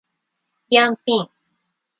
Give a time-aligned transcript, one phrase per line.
[0.71, 1.29] りゃんぴん